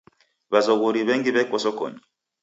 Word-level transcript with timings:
W'azoghori 0.51 1.01
w'engi 1.07 1.31
w'eko 1.35 1.57
sokonyi. 1.63 2.01